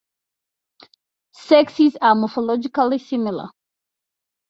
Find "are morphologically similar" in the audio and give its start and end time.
2.01-3.49